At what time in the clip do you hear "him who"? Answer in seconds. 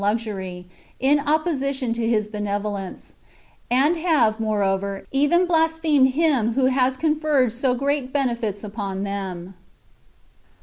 6.15-6.65